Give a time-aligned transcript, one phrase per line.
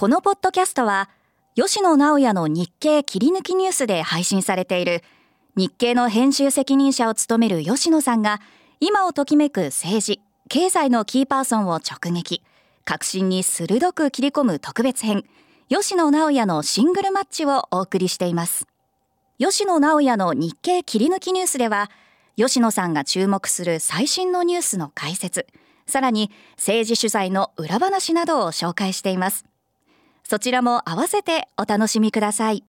[0.00, 1.10] このポッドキャストは
[1.54, 5.02] 吉野直也の日経切り抜きニュースで配信されている
[5.56, 8.40] 日経の編集責任者を務める吉野さんが
[8.80, 12.42] 今をときめく政治経済のキーパーソンを直撃
[12.86, 15.24] 革新に鋭く切り込む特別編
[15.68, 18.66] 吉野直也のシングルマッチをお送りしています。
[19.38, 21.90] 吉野直也の日経切り抜きニュースでは
[22.36, 25.46] 吉野さんが注目する最新のニュースの解説
[25.84, 29.44] さらに政治取材の裏話などを紹介しています。
[30.30, 32.62] そちらも合わせてお楽しみください。